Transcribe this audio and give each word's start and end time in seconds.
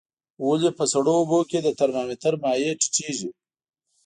ولې 0.45 0.69
په 0.77 0.83
سړو 0.91 1.11
اوبو 1.19 1.39
کې 1.49 1.59
د 1.61 1.67
ترمامتر 1.79 2.33
مایع 2.43 2.71
ټیټیږي؟ 2.81 3.29